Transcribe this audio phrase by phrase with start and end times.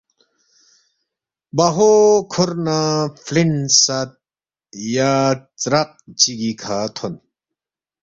[1.57, 1.91] باہو
[2.31, 2.77] کھور نہ
[3.23, 4.09] فلین ساد
[4.93, 5.11] یا
[5.61, 5.89] ژراق
[6.19, 7.13] چیگی کھا تھون۔